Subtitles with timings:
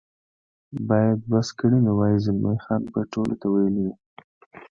[0.89, 3.93] باید بس کړي مې وای، زلمی خان به ټولو ته ویلي وي.